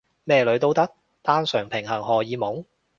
[0.23, 0.91] 咩女都得？
[1.21, 2.65] 單純平衡荷爾蒙？